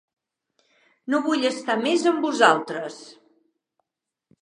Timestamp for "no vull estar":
1.15-1.77